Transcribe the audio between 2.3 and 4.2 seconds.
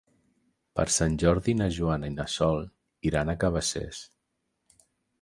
Sol iran a Cabacés.